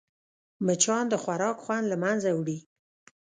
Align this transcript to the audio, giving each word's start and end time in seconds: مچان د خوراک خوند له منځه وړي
مچان 0.65 1.05
د 1.09 1.13
خوراک 1.23 1.57
خوند 1.63 1.85
له 1.91 1.95
منځه 2.03 2.29
وړي 2.33 2.57